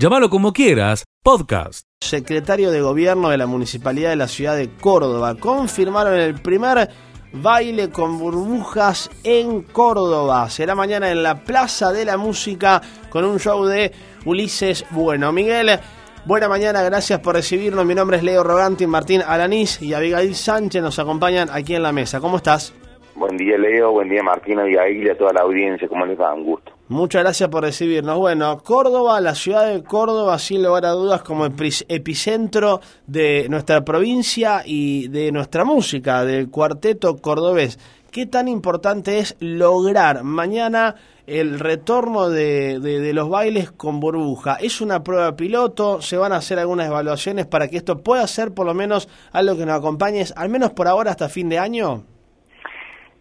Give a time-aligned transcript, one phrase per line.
[0.00, 1.86] Llámalo como quieras, podcast.
[2.00, 6.88] Secretario de Gobierno de la Municipalidad de la Ciudad de Córdoba confirmaron el primer
[7.34, 10.48] baile con burbujas en Córdoba.
[10.48, 13.92] Será mañana en la Plaza de la Música con un show de
[14.24, 15.32] Ulises Bueno.
[15.32, 15.78] Miguel,
[16.24, 17.84] buena mañana, gracias por recibirnos.
[17.84, 21.92] Mi nombre es Leo Roganti, Martín Alanís y Abigail Sánchez nos acompañan aquí en la
[21.92, 22.20] mesa.
[22.20, 22.72] ¿Cómo estás?
[23.20, 25.86] Buen día Leo, buen día Abigail y a toda la audiencia.
[25.88, 26.32] ¿Cómo les va?
[26.32, 26.72] Un gusto.
[26.88, 28.16] Muchas gracias por recibirnos.
[28.16, 34.62] Bueno, Córdoba, la ciudad de Córdoba, sin lugar a dudas, como epicentro de nuestra provincia
[34.64, 37.78] y de nuestra música, del cuarteto cordobés.
[38.10, 40.94] ¿Qué tan importante es lograr mañana
[41.26, 44.54] el retorno de, de, los bailes con burbuja?
[44.54, 46.00] ¿Es una prueba piloto?
[46.00, 49.58] ¿Se van a hacer algunas evaluaciones para que esto pueda ser por lo menos algo
[49.58, 52.04] que nos acompañes, al menos por ahora hasta fin de año?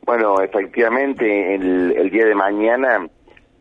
[0.09, 3.08] Bueno, efectivamente, el, el día de mañana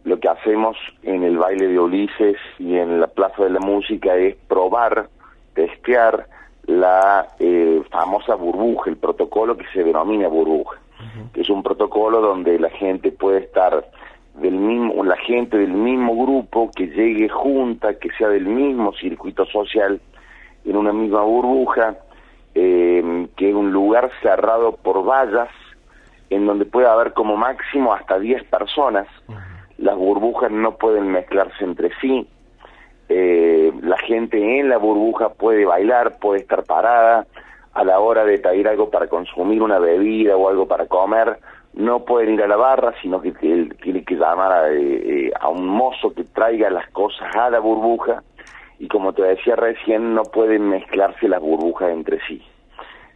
[0.05, 4.17] lo que hacemos en el baile de Ulises y en la Plaza de la Música
[4.17, 5.11] es probar,
[5.53, 6.27] testear
[6.65, 10.79] la eh, famosa burbuja, el protocolo que se denomina burbuja,
[11.35, 13.87] que es un protocolo donde la gente puede estar
[14.37, 19.45] del mismo, la gente del mismo grupo que llegue junta, que sea del mismo circuito
[19.45, 20.01] social,
[20.65, 21.99] en una misma burbuja,
[22.55, 25.51] eh, que es un lugar cerrado por vallas,
[26.31, 29.07] en donde puede haber como máximo hasta 10 personas.
[29.79, 32.29] Las burbujas no pueden mezclarse entre sí,
[33.09, 37.27] eh, la gente en la burbuja puede bailar, puede estar parada,
[37.73, 41.39] a la hora de traer algo para consumir una bebida o algo para comer,
[41.75, 45.67] no pueden ir a la barra, sino que tiene que llamar a, eh, a, un
[45.67, 48.23] mozo que traiga las cosas a la burbuja.
[48.81, 52.43] Y como te decía recién, no pueden mezclarse las burbujas entre sí.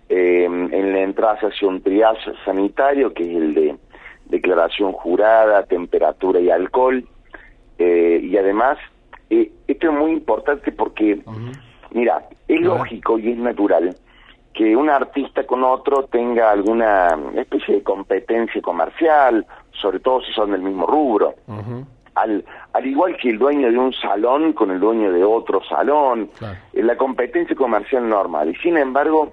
[0.08, 3.77] Eh, en la entrada se hace un triage sanitario, que es el de
[4.27, 7.05] declaración jurada, temperatura y alcohol.
[7.78, 8.78] Eh, y además,
[9.30, 11.20] eh, esto es muy importante porque,
[11.92, 13.97] mira, es lógico y es natural
[14.53, 19.46] que un artista con otro tenga alguna especie de competencia comercial,
[19.80, 21.35] sobre todo si son del mismo rubro.
[22.14, 26.30] al, al igual que el dueño de un salón con el dueño de otro salón,
[26.73, 28.51] eh, la competencia comercial normal.
[28.51, 29.33] Y sin embargo,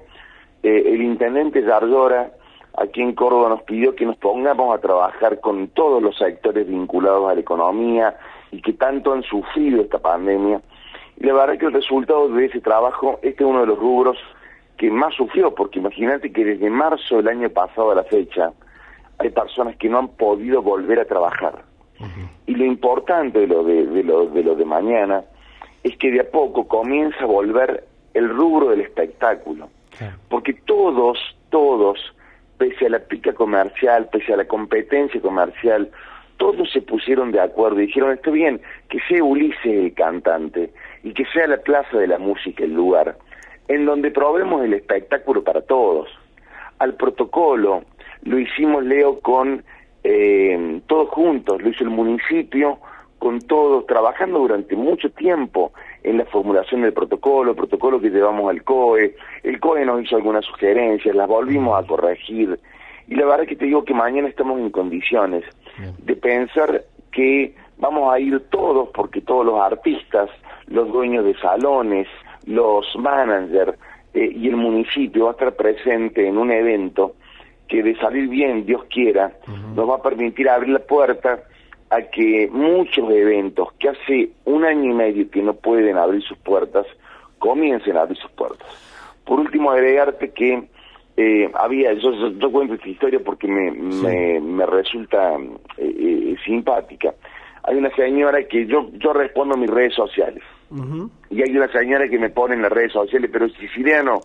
[0.64, 2.31] el intendente Yardora
[2.78, 7.30] aquí en Córdoba nos pidió que nos pongamos a trabajar con todos los sectores vinculados
[7.30, 8.18] a la economía
[8.52, 10.62] y que tanto han sufrido esta pandemia.
[11.18, 14.18] Y la verdad que el resultado de ese trabajo, este es uno de los rubros
[14.78, 18.53] que más sufrió, porque imagínate que desde marzo del año pasado a la fecha
[19.18, 21.64] hay personas que no han podido volver a trabajar.
[22.47, 25.26] Y lo importante de lo de, de, lo, de lo de mañana
[25.84, 27.84] es que de a poco comienza a volver
[28.14, 29.68] el rubro del espectáculo.
[30.30, 31.18] Porque todos,
[31.50, 32.00] todos
[32.58, 35.90] pese a la pica comercial, pese a la competencia comercial,
[36.38, 40.72] todos se pusieron de acuerdo y dijeron, está bien, que sea Ulises el cantante
[41.04, 43.18] y que sea la Plaza de la Música el lugar,
[43.68, 46.09] en donde probemos el espectáculo para todos.
[46.80, 47.84] Al protocolo
[48.24, 49.64] lo hicimos, Leo, con
[50.04, 52.80] eh, todos juntos, lo hizo el municipio,
[53.20, 55.74] con todos, trabajando durante mucho tiempo
[56.04, 60.46] en la formulación del protocolo, protocolo que llevamos al COE, el COE nos hizo algunas
[60.46, 62.60] sugerencias, las volvimos a corregir,
[63.08, 65.44] y la verdad es que te digo que mañana estamos en condiciones
[65.98, 70.30] de pensar que vamos a ir todos, porque todos los artistas,
[70.68, 72.08] los dueños de salones,
[72.46, 73.78] los managers
[74.14, 77.16] eh, y el municipio va a estar presente en un evento
[77.68, 79.32] que de salir bien, Dios quiera,
[79.76, 81.44] nos va a permitir abrir la puerta
[81.90, 86.38] a que muchos eventos que hace un año y medio que no pueden abrir sus
[86.38, 86.86] puertas,
[87.40, 88.68] comiencen a abrir sus puertas.
[89.26, 90.64] Por último, agregarte que
[91.18, 95.36] eh, había, yo, yo, cuento esta historia porque me, me, resulta
[95.78, 97.14] eh, eh, simpática.
[97.64, 100.44] Hay una señora que yo, yo respondo a mis redes sociales.
[101.32, 104.22] Y hay una señora que me pone en las redes sociales, pero siciliano,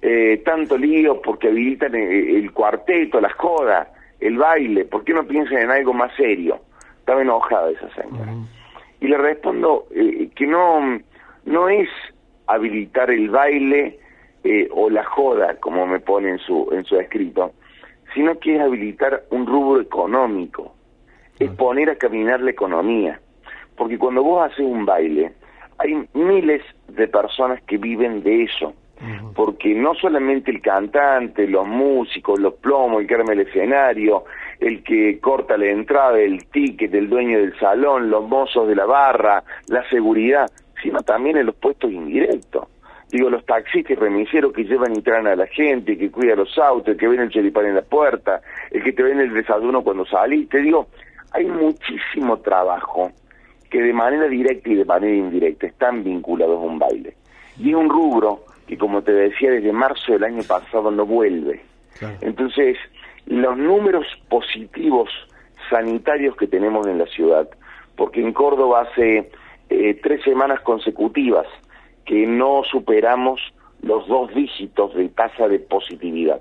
[0.00, 5.26] eh, tanto lío porque habilitan el, el cuarteto, la joda, el baile, ¿por qué no
[5.26, 6.60] piensan en algo más serio?
[7.08, 8.34] Estaba enojada esa señora.
[9.00, 11.00] Y le respondo eh, que no,
[11.46, 11.88] no es
[12.46, 13.98] habilitar el baile
[14.44, 17.52] eh, o la joda, como me pone en su, en su escrito,
[18.12, 20.74] sino que es habilitar un rubro económico,
[21.38, 23.18] es poner a caminar la economía.
[23.74, 25.32] Porque cuando vos haces un baile,
[25.78, 28.74] hay miles de personas que viven de eso
[29.34, 34.24] porque no solamente el cantante, los músicos, los plomos, el que arma el escenario,
[34.58, 38.86] el que corta la entrada, el ticket, el dueño del salón, los mozos de la
[38.86, 40.50] barra, la seguridad,
[40.82, 42.68] sino también en los puestos indirectos.
[43.10, 46.58] Digo, los taxistas y remiseros que llevan y traen a la gente, que cuida los
[46.58, 49.82] autos, el que ven el cheripán en la puerta, el que te ven el desayuno
[49.82, 50.48] cuando salís.
[50.48, 50.88] Te digo,
[51.32, 53.10] hay muchísimo trabajo
[53.70, 57.14] que de manera directa y de manera indirecta están vinculados a un baile.
[57.58, 61.64] Y es un rubro que, como te decía, desde marzo del año pasado no vuelve.
[62.20, 62.76] Entonces,
[63.26, 65.08] los números positivos
[65.68, 67.48] sanitarios que tenemos en la ciudad,
[67.96, 69.30] porque en Córdoba hace
[69.70, 71.46] eh, tres semanas consecutivas
[72.04, 73.40] que no superamos
[73.82, 76.40] los dos dígitos de tasa de positividad.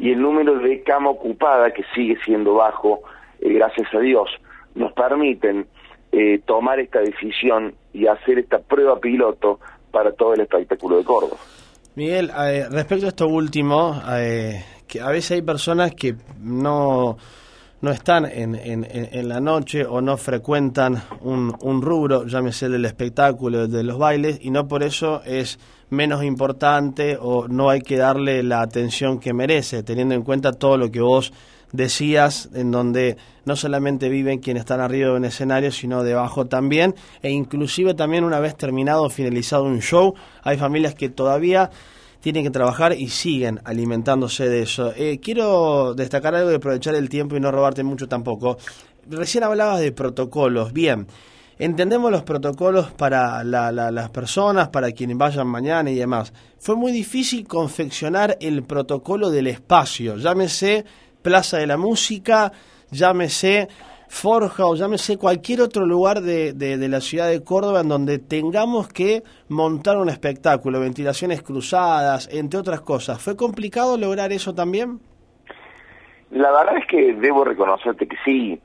[0.00, 3.02] Y el número de cama ocupada, que sigue siendo bajo,
[3.40, 4.30] eh, gracias a Dios,
[4.74, 5.66] nos permiten
[6.12, 11.36] eh, tomar esta decisión y hacer esta prueba piloto para todo el espectáculo de Córdoba.
[11.96, 12.30] Miguel,
[12.70, 14.02] respecto a esto último,
[14.86, 17.16] que a veces hay personas que no
[17.80, 22.84] no están en, en, la noche o no frecuentan un, un rubro, llámese el del
[22.86, 25.58] espectáculo, de los bailes, y no por eso es
[25.90, 30.76] menos importante o no hay que darle la atención que merece, teniendo en cuenta todo
[30.76, 31.32] lo que vos
[31.72, 36.94] decías, en donde no solamente viven quienes están arriba de un escenario, sino debajo también,
[37.22, 41.70] e inclusive también una vez terminado o finalizado un show, hay familias que todavía
[42.20, 44.92] tienen que trabajar y siguen alimentándose de eso.
[44.96, 48.58] Eh, quiero destacar algo y aprovechar el tiempo y no robarte mucho tampoco.
[49.08, 50.72] Recién hablabas de protocolos.
[50.72, 51.06] Bien,
[51.56, 56.32] entendemos los protocolos para las personas, para quienes vayan mañana y demás.
[56.58, 60.16] Fue muy difícil confeccionar el protocolo del espacio.
[60.16, 60.84] Llámese
[61.26, 62.52] Plaza de la Música,
[62.92, 63.66] llámese
[64.08, 69.24] Forja o llámese cualquier otro lugar de, la ciudad de Córdoba en donde tengamos que
[69.48, 73.20] montar un espectáculo, ventilaciones cruzadas, entre otras cosas.
[73.20, 75.00] ¿Fue complicado lograr eso también?
[76.30, 78.60] La verdad es que debo reconocerte que sí,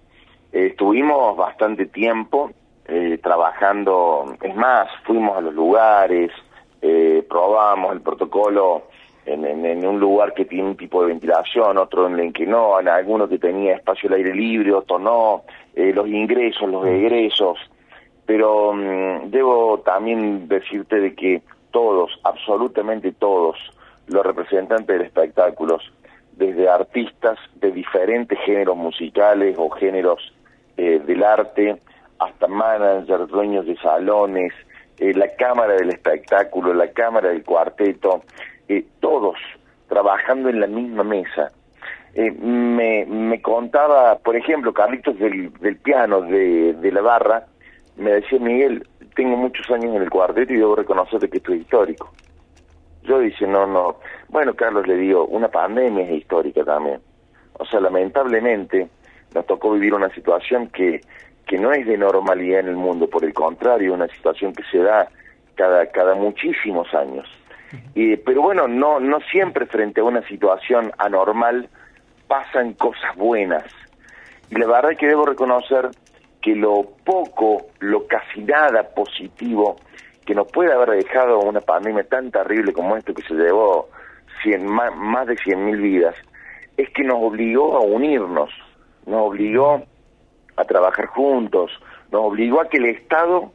[0.51, 2.51] estuvimos bastante tiempo
[2.85, 6.29] eh, trabajando, es más, fuimos a los lugares,
[6.83, 8.83] eh, probamos el protocolo
[9.25, 12.87] en, un lugar que tiene un tipo de ventilación, otro en el que no, en
[12.87, 15.43] alguno que tenía espacio al aire libre, otro no,
[15.75, 17.57] eh, los ingresos, los egresos,
[18.25, 21.41] pero mm, debo también decirte de que
[21.71, 23.57] todos, absolutamente todos,
[24.07, 25.91] los representantes del espectáculos,
[26.33, 30.33] desde artistas de diferentes géneros musicales o géneros
[30.77, 31.77] eh, del arte,
[32.19, 34.53] hasta managers, dueños de salones,
[34.97, 38.23] eh, la cámara del espectáculo, la cámara del cuarteto,
[38.99, 39.37] todos
[39.87, 41.51] trabajando en la misma mesa.
[42.13, 47.45] Eh, me, me contaba, por ejemplo, Carlitos del, del piano, de, de la barra,
[47.97, 51.61] me decía, Miguel, tengo muchos años en el cuarteto y debo reconocerte que esto es
[51.61, 52.11] histórico.
[53.03, 53.97] Yo dice, no, no.
[54.29, 57.01] Bueno, Carlos, le digo, una pandemia es histórica también.
[57.53, 58.87] O sea, lamentablemente
[59.33, 61.01] nos tocó vivir una situación que,
[61.45, 64.79] que no es de normalidad en el mundo, por el contrario, una situación que se
[64.79, 65.09] da
[65.55, 67.27] cada, cada muchísimos años
[68.25, 71.69] pero bueno, no, no siempre frente a una situación anormal
[72.27, 73.65] pasan cosas buenas.
[74.49, 75.89] Y la verdad es que debo reconocer
[76.41, 79.77] que lo poco, lo casi nada positivo
[80.25, 83.89] que nos puede haber dejado una pandemia tan terrible como esto que se llevó
[84.41, 86.15] cien, más, más de 100.000 vidas,
[86.77, 88.49] es que nos obligó a unirnos,
[89.05, 89.83] nos obligó
[90.55, 91.71] a trabajar juntos,
[92.11, 93.51] nos obligó a que el Estado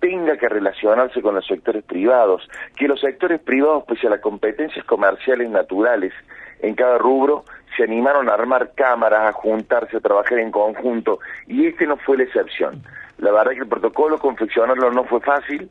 [0.00, 4.84] tenga que relacionarse con los sectores privados, que los sectores privados, pese a las competencias
[4.84, 6.12] comerciales naturales
[6.60, 7.44] en cada rubro,
[7.76, 12.16] se animaron a armar cámaras, a juntarse, a trabajar en conjunto, y este no fue
[12.16, 12.82] la excepción.
[13.18, 15.68] La verdad que el protocolo confeccionarlo no fue fácil,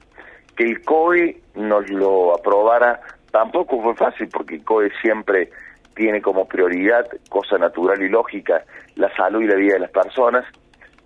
[0.56, 3.00] que el COE nos lo aprobara
[3.32, 5.50] tampoco fue fácil, porque el COE siempre
[5.96, 8.64] tiene como prioridad, cosa natural y lógica,
[8.96, 10.46] la salud y la vida de las personas,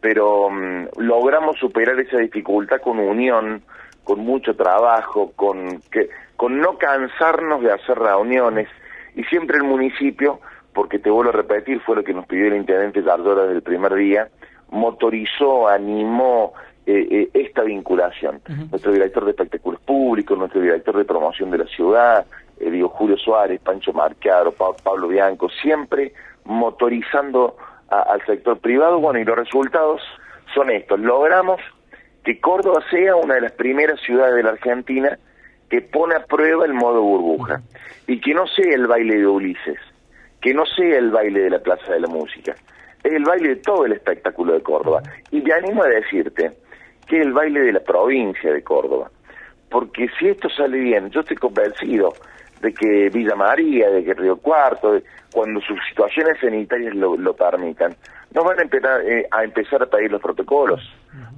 [0.02, 3.62] pero mm, logramos superar esa dificultad con unión,
[4.04, 8.68] con mucho trabajo, con, que, con no cansarnos de hacer reuniones
[9.16, 10.40] y siempre el municipio,
[10.74, 13.62] porque te vuelvo a repetir, fue lo que nos pidió el intendente Gardora desde el
[13.62, 14.30] primer día,
[14.72, 16.54] motorizó, animó
[16.86, 18.42] eh, eh, esta vinculación.
[18.72, 22.26] Nuestro director de espectáculos públicos, nuestro director de promoción de la ciudad,
[22.60, 26.14] eh, digo Julio Suárez, Pancho Marcaro, Pablo Bianco, siempre
[26.46, 27.56] motorizando
[27.92, 30.02] al sector privado, bueno, y los resultados
[30.54, 31.00] son estos.
[31.00, 31.60] Logramos
[32.24, 35.18] que Córdoba sea una de las primeras ciudades de la Argentina
[35.70, 37.62] que pone a prueba el modo burbuja
[38.08, 39.80] y que no sea el baile de Ulises,
[40.42, 42.56] que no sea el baile de la Plaza de la Música,
[43.04, 45.02] es el baile de todo el espectáculo de Córdoba.
[45.32, 46.52] Y te animo a decirte
[47.08, 49.10] que es el baile de la provincia de Córdoba,
[49.70, 52.14] porque si esto sale bien, yo estoy convencido
[52.62, 55.02] de que Villa María, de que Río Cuarto,
[55.34, 57.96] cuando sus situaciones sanitarias lo, lo permitan,
[58.34, 60.82] no van a empezar, eh, a empezar a pedir los protocolos,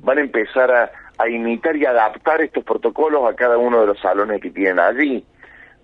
[0.01, 4.00] van a empezar a, a, imitar y adaptar estos protocolos a cada uno de los
[4.00, 5.25] salones que tienen allí.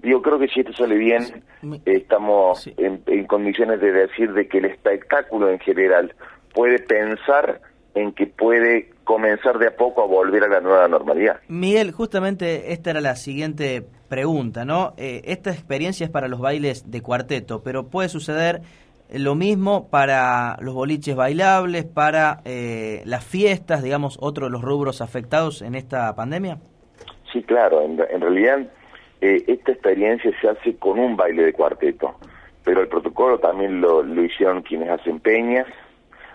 [0.02, 1.44] Yo creo que si esto sale bien,
[1.86, 6.14] estamos en, en condiciones de decir de que el espectáculo en general
[6.54, 7.60] puede pensar
[7.96, 11.40] en que puede comenzar de a poco a volver a la nueva normalidad.
[11.48, 14.94] Miguel, justamente esta era la siguiente pregunta, ¿no?
[14.98, 18.62] Eh, esta experiencia es para los bailes de cuarteto, pero puede suceder
[19.12, 25.02] lo mismo para los boliches bailables, para eh, las fiestas, digamos, otro de los rubros
[25.02, 26.60] afectados en esta pandemia.
[27.34, 28.60] Sí, claro, en, realidad
[29.22, 32.14] eh, esta experiencia se hace con un baile de cuarteto,
[32.64, 35.66] pero el protocolo también lo, lo hicieron quienes hacen peñas,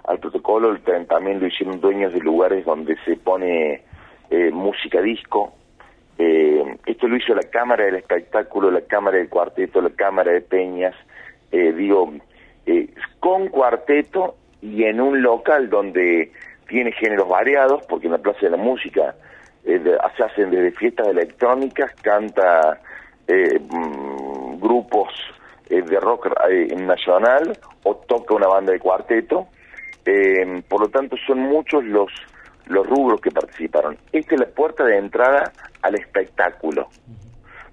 [0.04, 0.76] al protocolo
[1.08, 3.82] también lo hicieron dueños de lugares donde se pone
[4.30, 5.54] eh, música disco.
[6.18, 10.42] Eh, esto lo hizo la Cámara del Espectáculo, la Cámara del Cuarteto, la Cámara de
[10.42, 10.94] Peñas,
[11.50, 12.12] eh, digo,
[13.18, 16.30] con cuarteto y en un local donde
[16.68, 19.14] tiene géneros variados, porque en la Plaza de la Música
[19.64, 22.78] se hacen desde fiestas electrónicas, canta
[23.26, 25.12] mm, grupos
[25.68, 26.28] de rock
[26.76, 29.48] nacional o toca una banda de cuarteto
[30.04, 32.10] eh, por lo tanto, son muchos los,
[32.66, 33.96] los rubros que participaron.
[34.12, 36.88] Esta es la puerta de entrada al espectáculo,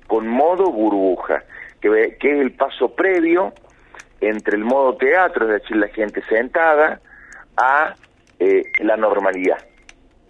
[0.07, 1.43] con modo burbuja,
[1.79, 3.53] que, que es el paso previo
[4.19, 7.01] entre el modo teatro, es decir, la gente sentada,
[7.57, 7.95] a
[8.39, 9.57] eh, la normalidad.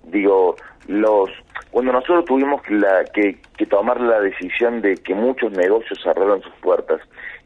[0.03, 0.55] Digo,
[0.87, 1.29] los
[1.71, 6.53] cuando nosotros tuvimos la, que, que, tomar la decisión de que muchos negocios cerraron sus
[6.55, 6.99] puertas,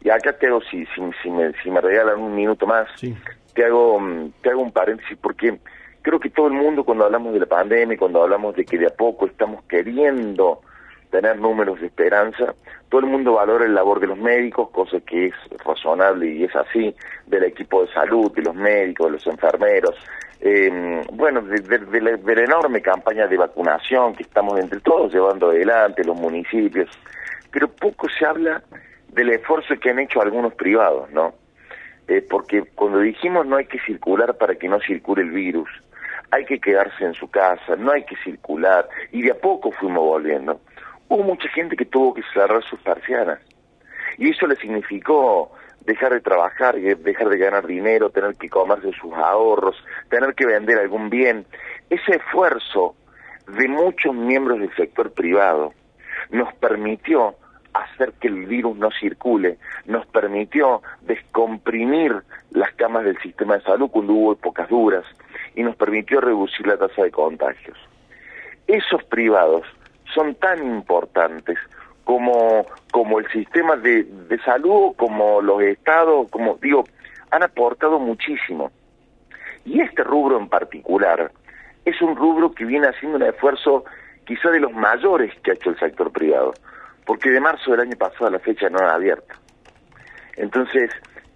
[0.04, 2.88] y acá te hago, si, si, si, me, si me regalan un minuto más,
[3.56, 5.58] te hago, mm, te hago un paréntesis porque
[6.02, 8.88] creo que todo el mundo cuando hablamos de la pandemia, cuando hablamos de que de
[8.88, 10.62] a poco estamos queriendo
[11.10, 12.54] tener números de esperanza,
[12.90, 15.34] todo el mundo valora el labor de los médicos, cosa que es
[15.64, 16.94] razonable y es así,
[17.26, 19.96] del equipo de salud, de los médicos, de los enfermeros,
[20.42, 26.04] eh, bueno, de, de, la, enorme campaña de vacunación que estamos entre todos llevando adelante,
[26.04, 26.90] los municipios,
[27.52, 28.62] pero poco se habla
[29.08, 31.34] del esfuerzo que han hecho algunos privados, ¿no?
[32.08, 35.70] Eh, porque cuando dijimos no hay que circular para que no circule el virus,
[36.32, 40.04] hay que quedarse en su casa, no hay que circular, y de a poco fuimos
[40.04, 40.62] volviendo.
[41.08, 43.40] Hubo mucha gente que tuvo que cerrar sus persianas,
[44.18, 45.52] y eso le significó
[45.86, 49.76] dejar de trabajar, dejar de ganar dinero, tener que comerse sus ahorros,
[50.10, 51.46] tener que vender algún bien.
[51.90, 52.96] Ese esfuerzo
[53.48, 55.74] de muchos miembros del sector privado
[56.32, 57.36] nos permitió
[57.84, 62.14] hacer que el virus no circule, nos permitió descomprimir
[62.52, 65.04] las camas del sistema de salud cuando hubo épocas duras
[65.56, 67.78] y nos permitió reducir la tasa de contagios.
[68.68, 69.64] Esos privados
[70.14, 71.58] son tan importantes
[72.04, 76.86] como, como el sistema de, de salud, como los estados, como digo,
[77.32, 78.72] han aportado muchísimo.
[79.66, 81.32] Y este rubro en particular
[81.84, 83.84] es un rubro que viene haciendo un esfuerzo
[84.26, 86.54] quizá de los mayores que ha hecho el sector privado
[87.06, 89.36] porque de marzo del año pasado la fecha no era abierta.
[90.36, 90.90] Entonces,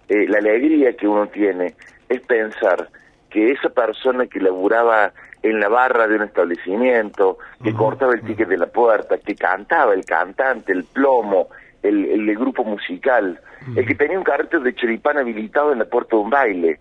[0.08, 1.74] eh, la alegría que uno tiene
[2.08, 2.88] es pensar
[3.30, 5.12] que esa persona que laburaba
[5.42, 9.94] en la barra de un establecimiento, que cortaba el ticket de la puerta, que cantaba,
[9.94, 11.48] el cantante, el plomo,
[11.82, 13.40] el, el, grupo musical,
[13.74, 16.80] el que tenía un cartel de choripán habilitado en la puerta de un baile,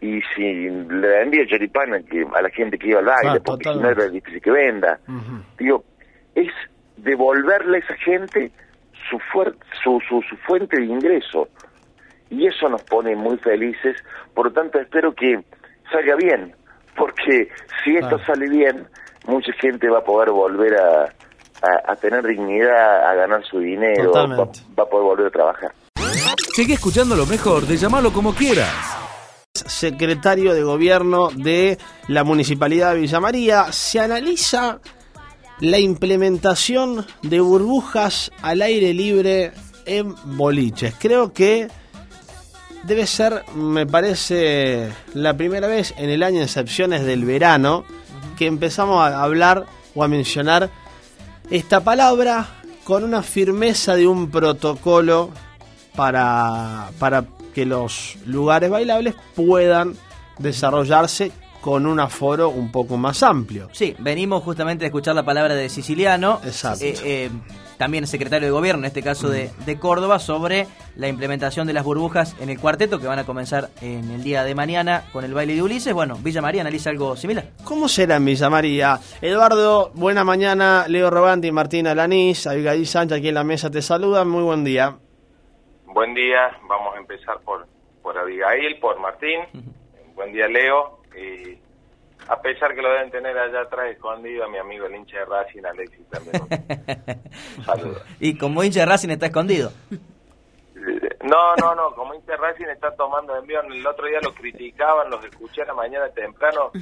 [0.00, 3.78] y si le vendía choripán a la gente que iba al baile, ah, porque si
[3.78, 5.00] no era difícil que venda,
[5.58, 5.84] digo,
[6.34, 6.52] es
[7.02, 8.50] devolverle a esa gente
[9.08, 9.18] su,
[9.82, 11.48] su, su, su, fuente de ingreso.
[12.30, 13.96] Y eso nos pone muy felices,
[14.34, 15.42] por lo tanto espero que
[15.90, 16.54] salga bien,
[16.96, 17.48] porque
[17.82, 18.86] si esto sale bien,
[19.26, 21.12] mucha gente va a poder volver a,
[21.86, 25.72] a, tener dignidad, a ganar su dinero, va, va, a poder volver a trabajar.
[26.52, 28.96] Sigue escuchando lo mejor de llamarlo como quieras.
[29.52, 34.78] Secretario de Gobierno de la Municipalidad de Villa María, se analiza
[35.60, 39.52] la implementación de burbujas al aire libre
[39.84, 40.94] en boliches.
[40.98, 41.68] Creo que
[42.84, 47.84] debe ser, me parece, la primera vez en el año, excepciones del verano,
[48.38, 50.70] que empezamos a hablar o a mencionar
[51.50, 52.48] esta palabra
[52.84, 55.30] con una firmeza de un protocolo
[55.94, 59.94] para, para que los lugares bailables puedan
[60.38, 63.68] desarrollarse con un aforo un poco más amplio.
[63.72, 66.84] Sí, venimos justamente a escuchar la palabra de Siciliano, Exacto.
[66.84, 67.30] Eh, eh,
[67.76, 71.84] también secretario de gobierno, en este caso de, de, Córdoba, sobre la implementación de las
[71.84, 75.32] burbujas en el cuarteto que van a comenzar en el día de mañana con el
[75.32, 75.94] baile de Ulises.
[75.94, 77.46] Bueno, Villa María analiza algo similar.
[77.64, 78.98] ¿Cómo será en Villa María?
[79.22, 80.84] Eduardo, buena mañana.
[80.88, 84.28] Leo Robanti, Martín Alanís, Abigail Sánchez aquí en la mesa te saludan.
[84.28, 84.96] Muy buen día.
[85.86, 86.50] Buen día.
[86.68, 87.66] Vamos a empezar por,
[88.02, 89.40] por Abigail, por Martín.
[90.14, 91.58] Buen día, Leo y
[92.28, 95.24] a pesar que lo deben tener allá atrás escondido a mi amigo el hincha de
[95.24, 96.42] Racing, Alexis también.
[97.64, 98.02] Saludos.
[98.18, 99.72] ¿Y como hincha de Racing está escondido?
[101.22, 103.60] No, no, no, como hincha de Racing está tomando envío.
[103.62, 106.72] El otro día lo criticaban, los escuché a la mañana temprano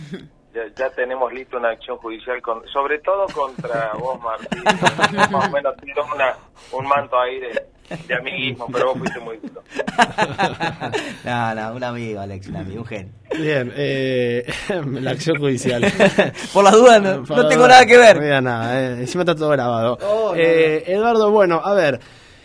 [0.55, 4.63] ya, ya tenemos listo una acción judicial, con, sobre todo contra vos, Martín.
[5.31, 6.37] Más o menos tiro una,
[6.73, 7.67] un manto ahí de,
[8.07, 9.63] de amiguismo, pero vos fuiste muy duro.
[11.25, 13.13] no, no, un amigo, Alex, un amigo, un genio.
[13.39, 14.47] Bien, eh,
[15.01, 15.83] la acción judicial.
[16.53, 18.17] Por las dudas, no, tengo nada que ver.
[18.17, 19.99] No diga nada, eh, encima está todo grabado.
[20.03, 22.01] Oh, no, Eh, Eduardo, bueno, a ver,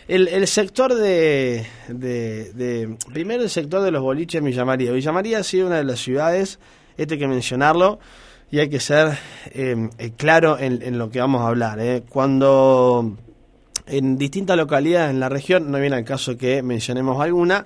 [0.08, 4.92] el, el sector de, de, de- Primero el sector de los boliches en Villa María.
[4.92, 6.58] Villa María ha sido una de las ciudades,
[6.96, 7.98] este hay que mencionarlo,
[8.50, 9.18] y hay que ser
[10.16, 11.80] claro en, en lo que vamos a hablar.
[11.80, 12.02] eh.
[12.08, 13.16] Cuando
[13.86, 17.64] en distintas localidades en la región, no viene al caso que mencionemos alguna,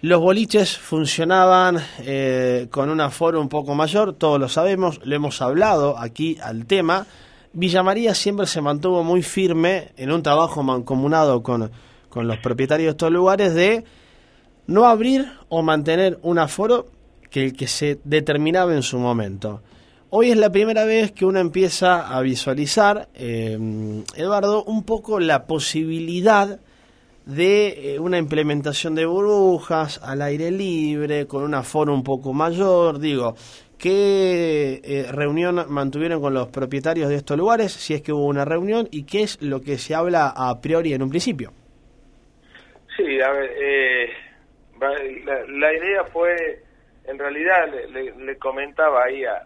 [0.00, 5.40] los boliches funcionaban eh, con un aforo un poco mayor, todos lo sabemos, lo hemos
[5.40, 7.06] hablado aquí al tema.
[7.54, 11.70] Villa María siempre se mantuvo muy firme en un trabajo mancomunado con,
[12.10, 13.84] con los propietarios de estos lugares de
[14.66, 16.88] no abrir o mantener un aforo
[17.30, 19.62] que el que se determinaba en su momento.
[20.18, 23.58] Hoy es la primera vez que uno empieza a visualizar, eh,
[24.16, 26.58] Eduardo, un poco la posibilidad
[27.26, 32.98] de eh, una implementación de burbujas al aire libre, con un aforo un poco mayor.
[32.98, 33.34] Digo,
[33.78, 37.72] ¿qué eh, reunión mantuvieron con los propietarios de estos lugares?
[37.72, 40.94] Si es que hubo una reunión, y qué es lo que se habla a priori
[40.94, 41.52] en un principio.
[42.96, 44.08] Sí, a ver, eh,
[44.80, 46.62] la, idea fue,
[47.04, 49.42] en realidad, le, le- le comentaba ahí a,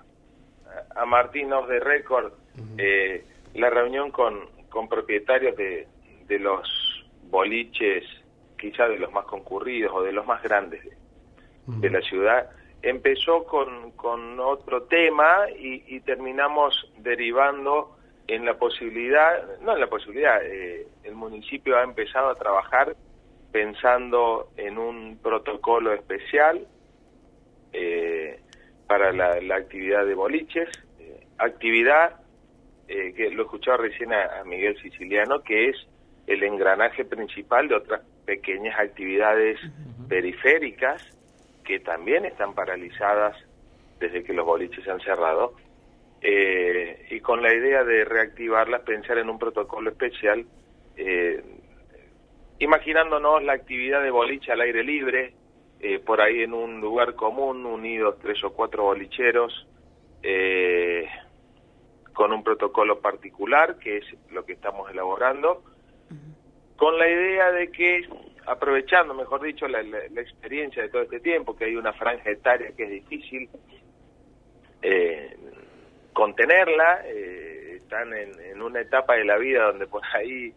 [0.94, 2.32] a Martín Off de Record
[2.78, 3.24] eh,
[3.54, 5.88] la reunión con, con propietarios de,
[6.26, 6.68] de los
[7.24, 8.04] boliches,
[8.58, 10.96] quizá de los más concurridos o de los más grandes de,
[11.66, 12.50] de la ciudad.
[12.82, 17.96] Empezó con, con otro tema y, y terminamos derivando
[18.26, 22.94] en la posibilidad, no en la posibilidad, eh, el municipio ha empezado a trabajar
[23.50, 26.66] pensando en un protocolo especial
[27.72, 28.40] eh,
[28.90, 30.68] para la, la actividad de boliches,
[30.98, 32.16] eh, actividad
[32.88, 35.76] eh, que lo escuchaba recién a, a Miguel Siciliano, que es
[36.26, 39.60] el engranaje principal de otras pequeñas actividades
[40.08, 41.00] periféricas
[41.64, 43.36] que también están paralizadas
[44.00, 45.54] desde que los boliches se han cerrado.
[46.20, 50.44] Eh, y con la idea de reactivarlas, pensar en un protocolo especial,
[50.96, 51.44] eh,
[52.58, 55.34] imaginándonos la actividad de boliche al aire libre,
[55.80, 59.66] eh, por ahí en un lugar común, unidos tres o cuatro bolicheros,
[60.22, 61.08] eh,
[62.12, 65.62] con un protocolo particular, que es lo que estamos elaborando,
[66.76, 68.06] con la idea de que,
[68.46, 72.30] aprovechando, mejor dicho, la, la- la experiencia de todo este tiempo, que hay una franja
[72.30, 73.48] etaria que es difícil
[74.82, 75.36] eh,
[76.12, 80.52] contenerla, eh, están en, una etapa de la vida donde por ahí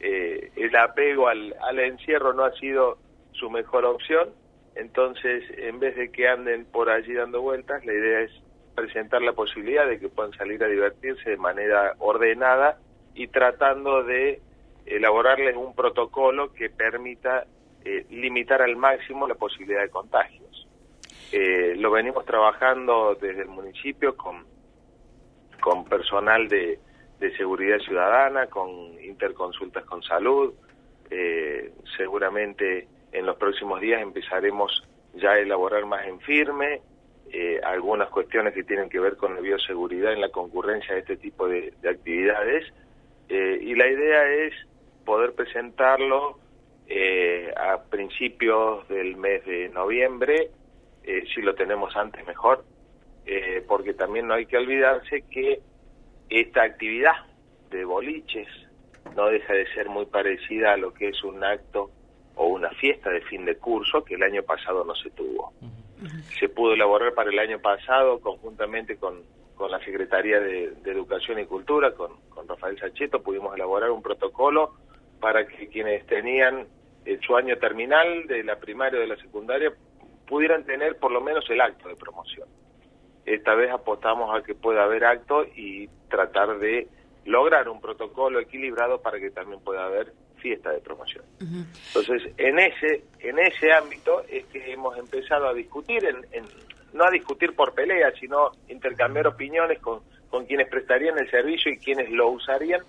[0.00, 2.98] eh, el apego al, al encierro no ha sido
[3.32, 4.30] su mejor opción,
[4.78, 8.30] entonces en vez de que anden por allí dando vueltas, la idea es
[8.74, 12.78] presentar la posibilidad de que puedan salir a divertirse de manera ordenada
[13.14, 14.40] y tratando de
[14.86, 17.44] elaborarles un protocolo que permita
[17.84, 20.68] eh, limitar al máximo la posibilidad de contagios.
[21.32, 24.46] Eh, lo venimos trabajando desde el municipio con,
[25.60, 26.78] con personal de,
[27.18, 28.70] de seguridad ciudadana, con
[29.02, 30.54] interconsultas con salud.
[31.10, 36.80] Eh, seguramente en los próximos días empezaremos ya a elaborar más en firme
[37.30, 41.16] eh, algunas cuestiones que tienen que ver con la bioseguridad en la concurrencia de este
[41.16, 42.72] tipo de, de actividades.
[43.28, 44.54] Eh, y la idea es
[45.04, 46.38] poder presentarlo
[46.86, 50.50] eh, a principios del mes de noviembre,
[51.04, 52.64] eh, si lo tenemos antes mejor,
[53.66, 55.60] porque también no hay que olvidarse que
[56.30, 57.12] esta actividad
[57.68, 58.48] de boliches
[59.14, 61.90] no deja de ser muy parecida a lo que es un acto
[62.38, 65.52] o una fiesta de fin de curso que el año pasado no se tuvo.
[66.38, 69.22] Se pudo elaborar para el año pasado conjuntamente con,
[69.56, 74.02] con la Secretaría de, de Educación y Cultura, con, con Rafael Sacheto, pudimos elaborar un
[74.02, 74.74] protocolo
[75.20, 76.68] para que quienes tenían
[77.04, 79.72] eh, su año terminal de la primaria o de la secundaria
[80.28, 82.48] pudieran tener por lo menos el acto de promoción.
[83.26, 86.86] Esta vez apostamos a que pueda haber acto y tratar de
[87.24, 91.24] lograr un protocolo equilibrado para que también pueda haber fiesta de promoción.
[91.88, 96.48] Entonces, en ese en ese ámbito es que hemos empezado a discutir, en, en-
[96.92, 101.78] no a discutir por pelea, sino intercambiar opiniones con, con quienes prestarían el servicio y
[101.78, 102.80] quienes lo usarían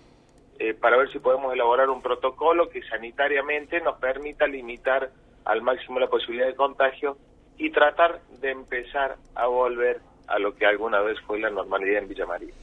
[0.59, 5.09] eh, para ver si podemos elaborar un protocolo que sanitariamente nos permita limitar
[5.45, 7.17] al máximo la posibilidad de contagio
[7.57, 12.07] y tratar de empezar a volver a lo que alguna vez fue la normalidad en
[12.09, 12.53] Villa María.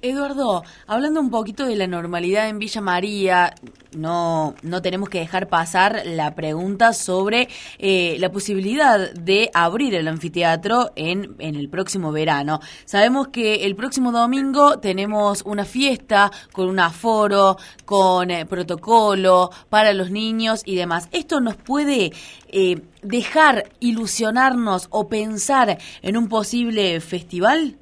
[0.00, 3.52] Eduardo, hablando un poquito de la normalidad en Villa María,
[3.96, 10.06] no, no tenemos que dejar pasar la pregunta sobre eh, la posibilidad de abrir el
[10.06, 12.60] anfiteatro en, en el próximo verano.
[12.84, 19.92] Sabemos que el próximo domingo tenemos una fiesta con un aforo, con eh, protocolo para
[19.94, 21.08] los niños y demás.
[21.10, 22.12] ¿Esto nos puede
[22.52, 27.78] eh, dejar ilusionarnos o pensar en un posible festival?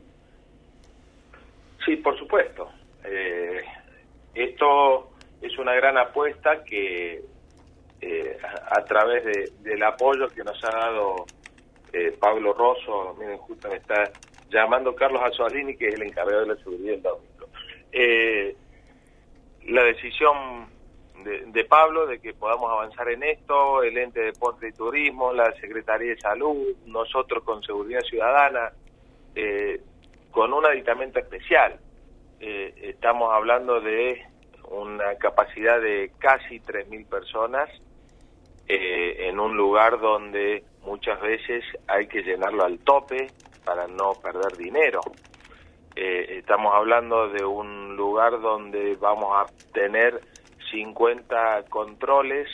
[1.87, 2.69] Sí, por supuesto.
[3.05, 3.63] Eh,
[4.35, 7.23] esto es una gran apuesta que
[8.01, 8.39] eh,
[8.71, 11.27] a, través del apoyo que nos ha dado
[11.93, 14.11] eh, Pablo Rosso, miren, justo me está
[14.51, 17.47] llamando Carlos Azzolini, que es el encargado de la seguridad del domingo.
[19.67, 20.67] la decisión
[21.23, 25.33] de, de, Pablo de que podamos avanzar en esto, el ente de deporte y turismo,
[25.33, 28.73] la Secretaría de Salud, nosotros con Seguridad Ciudadana,
[29.37, 29.81] eh,
[30.37, 31.81] con un aditamento especial.
[32.41, 34.23] Eh, estamos hablando de
[34.69, 37.71] una capacidad de casi 3.000 personas
[38.69, 43.29] eh, en un lugar donde muchas veces hay que llenarlo al tope
[43.65, 45.01] para no perder dinero.
[45.95, 50.21] Eh, estamos hablando de un lugar donde vamos a tener
[50.71, 52.47] 50 controles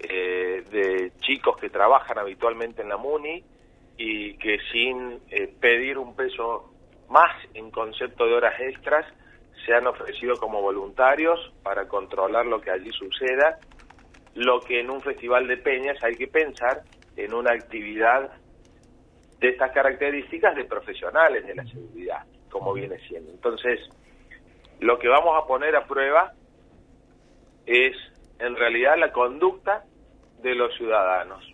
[0.00, 3.42] de chicos que trabajan habitualmente en la MUNI
[3.96, 5.20] y que sin
[5.60, 6.73] pedir un peso
[7.08, 9.06] más en concepto de horas extras
[9.64, 13.58] se han ofrecido como voluntarios para controlar lo que allí suceda,
[14.34, 16.82] lo que en un festival de peñas hay que pensar
[17.16, 18.30] en una actividad
[19.38, 23.30] de estas características de profesionales de la seguridad, como viene siendo.
[23.30, 23.80] Entonces,
[24.80, 26.32] lo que vamos a poner a prueba
[27.66, 27.96] es
[28.38, 29.84] en realidad la conducta
[30.42, 31.44] de los ciudadanos.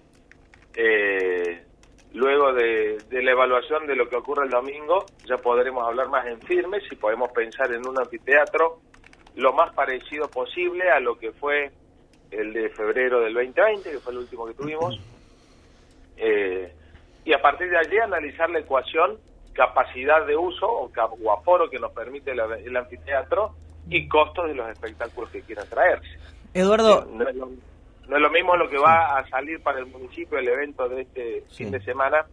[0.74, 1.64] Eh,
[2.12, 6.40] Luego de, la evaluación de lo que ocurre el domingo, ya podremos hablar más en
[6.40, 8.80] firme si podemos pensar en un anfiteatro
[9.36, 11.70] lo más parecido posible a lo que fue
[12.32, 15.00] el de febrero del 2020, que fue el último que tuvimos.
[16.16, 16.72] Eh,
[17.24, 19.18] y a partir de allí analizar la ecuación
[19.52, 20.90] capacidad de uso o,
[21.32, 23.54] aforo que nos permite el, anfiteatro
[23.88, 26.08] y costos de los espectáculos que quieran traerse.
[26.54, 27.24] Eduardo, no
[28.16, 31.44] es lo mismo lo que va a salir para el municipio el evento de este
[31.50, 32.24] fin de semana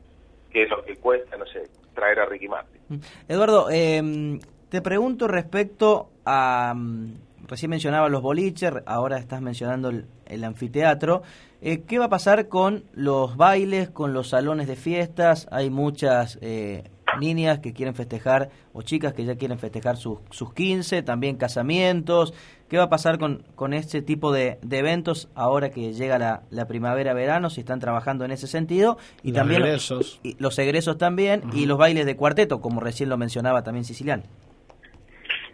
[0.49, 1.63] que lo que cuesta, no sé,
[1.93, 2.81] traer a Ricky Martin.
[2.89, 2.97] Mm.
[3.27, 6.73] Eduardo, eh, te pregunto respecto a...
[6.75, 7.15] Mm,
[7.47, 11.23] recién mencionaba los boliches, ahora estás mencionando el, anfiteatro.
[11.61, 15.47] Eh, ¿Qué va a pasar con los bailes, con los salones de fiestas?
[15.51, 16.83] Hay muchas eh,
[17.19, 22.33] niñas que quieren festejar, o chicas que ya quieren festejar sus, sus 15, también casamientos.
[22.69, 26.67] ¿Qué va a pasar con, con este tipo de, eventos ahora que llega la, la
[26.67, 27.49] primavera-verano?
[27.49, 28.97] Si están trabajando en ese sentido.
[29.23, 30.19] Y los también egresos.
[30.23, 34.23] Y, los egresos también, y los bailes de cuarteto, como recién lo mencionaba también Siciliano.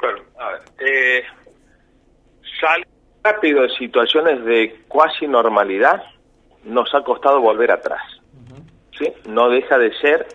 [0.02, 0.62] Bueno, a ver.
[0.80, 1.24] Eh,
[2.60, 2.88] sale
[3.24, 6.04] rápido de situaciones de cuasi normalidad,
[6.66, 8.02] nos ha costado volver atrás.
[8.98, 9.14] ¿sí?
[9.30, 10.28] No deja de ser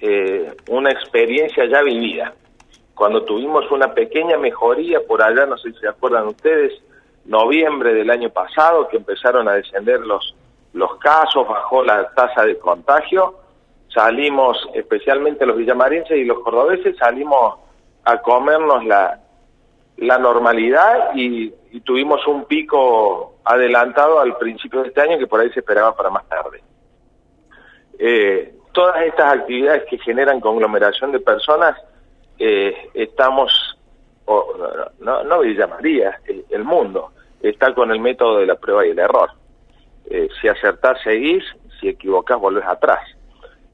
[0.00, 2.32] eh, una experiencia ya vivida.
[2.94, 6.72] Cuando tuvimos una pequeña mejoría por allá, no sé si se acuerdan ustedes,
[7.24, 10.34] noviembre del año pasado, que empezaron a descender los,
[10.72, 13.34] los casos, bajó la tasa de contagio,
[13.88, 17.58] salimos, especialmente los villamarenses y los cordobeses, salimos
[18.04, 19.20] a comernos la,
[19.96, 21.52] la normalidad y,
[21.84, 26.08] tuvimos un pico adelantado al principio de este año que por ahí se esperaba para
[26.08, 26.62] más tarde.
[27.98, 31.80] Eh, todas estas actividades que generan conglomeración de personas,
[32.38, 33.78] eh, estamos,
[34.98, 38.98] no, no Villa María, el, mundo está con el método de la prueba y el
[38.98, 39.30] error.
[40.10, 41.44] Eh, si acertás, seguís,
[41.80, 43.00] si equivocás, volvés atrás.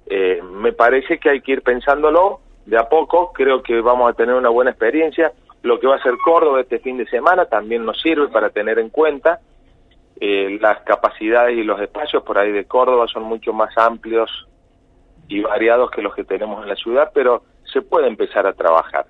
[0.06, 4.14] Eh, me parece que hay que ir pensándolo de a poco, creo que vamos a
[4.14, 5.32] tener una buena experiencia.
[5.62, 8.78] Lo que va a ser Córdoba este fin de semana también nos sirve para tener
[8.78, 9.40] en cuenta.
[10.20, 14.46] las capacidades y los espacios por ahí de Córdoba son mucho más amplios
[15.30, 19.06] y variados que los que tenemos en la ciudad, pero se puede empezar a trabajar.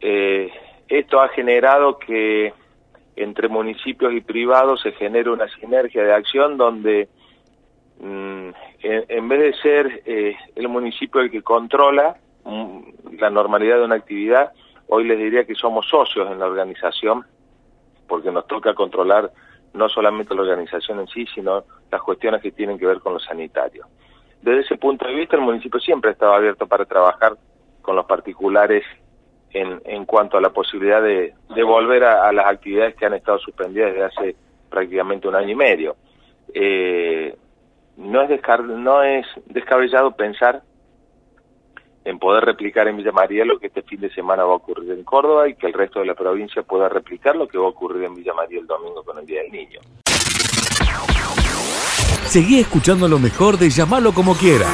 [0.00, 0.50] Eh,
[0.88, 2.52] esto ha generado que
[3.14, 7.08] entre municipios y privados se genere una sinergia de acción donde
[8.00, 8.48] mm,
[8.82, 13.94] en, vez de ser eh, el municipio el que controla mm, la normalidad de una
[13.94, 14.52] actividad,
[14.88, 17.24] hoy les diría que somos socios en la organización
[18.08, 19.30] porque nos toca controlar
[19.74, 23.20] no solamente la organización en sí, sino las cuestiones que tienen que ver con lo
[23.20, 23.86] sanitario
[24.42, 27.36] desde ese punto de vista el municipio siempre ha estado abierto para trabajar
[27.80, 28.84] con los particulares
[29.52, 33.38] en, en cuanto a la posibilidad de, de volver a, las actividades que han estado
[33.38, 34.36] suspendidas desde hace
[34.68, 35.96] prácticamente un año y medio.
[36.54, 37.36] Eh,
[37.96, 40.62] no, es no es descabellado pensar
[42.04, 44.90] en poder replicar en Villa María lo que este fin de semana va a ocurrir
[44.90, 47.68] en Córdoba y que el resto de la provincia pueda replicar lo que va a
[47.68, 49.80] ocurrir en Villa María el domingo con el Día del Niño.
[52.26, 54.68] Seguí escuchando lo mejor de llamarlo como quieras.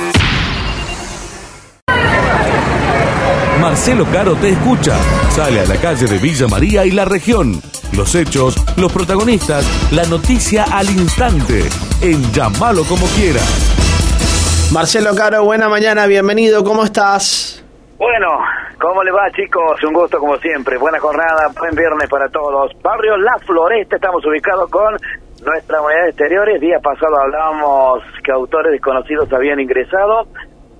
[3.60, 4.96] Marcelo Caro te escucha.
[5.30, 7.60] Sale a la calle de Villa María y la región.
[7.92, 11.64] Los hechos, los protagonistas, la noticia al instante.
[12.00, 14.70] En Llamalo como quieras.
[14.72, 17.64] Marcelo Caro, buena mañana, bienvenido, ¿cómo estás?
[17.98, 18.28] Bueno,
[18.80, 19.82] ¿cómo le va chicos?
[19.82, 22.70] Un gusto como siempre, buena jornada, buen viernes para todos.
[22.82, 24.94] Barrio La Floresta, estamos ubicados con
[25.44, 26.60] nuestra de exteriores.
[26.60, 30.26] Día pasado hablábamos que autores desconocidos habían ingresado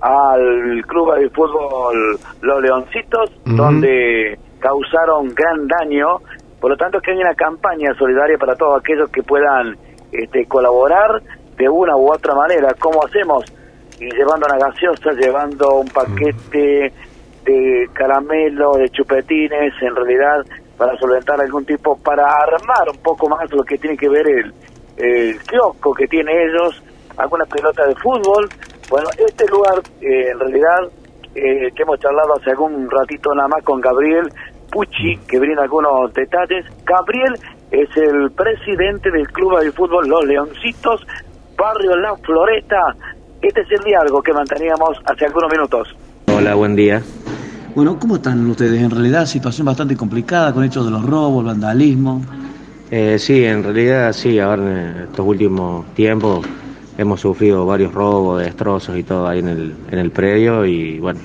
[0.01, 6.19] al club de fútbol Los Leoncitos, donde causaron gran daño.
[6.59, 9.77] Por lo tanto, que hay una campaña solidaria para todos aquellos que puedan
[10.11, 11.21] este, colaborar
[11.57, 12.69] de una u otra manera.
[12.79, 13.45] ¿Cómo hacemos?
[13.99, 16.93] y llevando una gaseosa, llevando un paquete
[17.43, 20.45] de caramelo, de chupetines, en realidad
[20.79, 24.53] para solventar algún tipo, para armar un poco más lo que tiene que ver el,
[24.95, 26.81] el kiosco que tiene ellos,
[27.17, 28.47] alguna pelota de fútbol.
[28.89, 30.89] Bueno, este lugar, eh, en realidad,
[31.35, 34.29] eh, que hemos charlado hace algún ratito nada más con Gabriel
[34.71, 36.65] Pucci, que brinda algunos detalles.
[36.85, 37.35] Gabriel
[37.71, 41.05] es el presidente del Club de Fútbol Los Leoncitos,
[41.57, 42.95] Barrio La Floresta,
[43.41, 45.95] este es el diálogo que manteníamos hace algunos minutos.
[46.33, 47.01] Hola, buen día.
[47.75, 48.81] Bueno, ¿cómo están ustedes?
[48.81, 52.21] En realidad, situación bastante complicada con hechos de los robos, vandalismo.
[52.91, 56.45] Eh, sí, en realidad sí, ahora en estos últimos tiempos
[56.97, 61.19] hemos sufrido varios robos, destrozos y todo ahí en el, en el predio y bueno,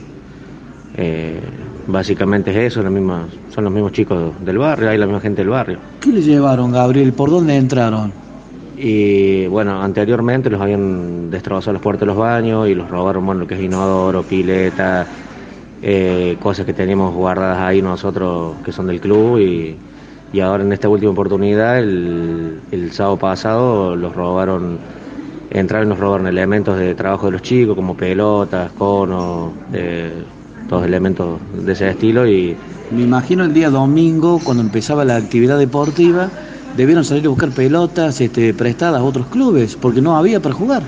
[0.96, 1.40] eh,
[1.86, 5.40] básicamente es eso, los mismos, son los mismos chicos del barrio, hay la misma gente
[5.40, 5.78] del barrio.
[6.00, 7.12] ¿Qué le llevaron, Gabriel?
[7.14, 8.12] ¿Por dónde entraron?
[8.76, 13.40] Y bueno, anteriormente los habían destrozado las puertas de los baños y los robaron, bueno,
[13.42, 15.08] lo que es inodoro, pileta,
[15.86, 19.76] eh, cosas que teníamos guardadas ahí nosotros que son del club y,
[20.32, 24.78] y ahora en esta última oportunidad, el, el, sábado pasado, los robaron,
[25.50, 30.10] entraron y nos robaron elementos de trabajo de los chicos como pelotas, conos, eh,
[30.70, 32.56] todos elementos de ese estilo y...
[32.90, 36.30] Me imagino el día domingo cuando empezaba la actividad deportiva
[36.78, 40.82] debieron salir a buscar pelotas este, prestadas a otros clubes, porque no había para jugar.